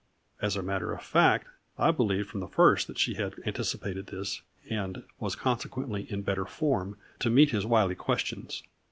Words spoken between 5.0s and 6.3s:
was consequently in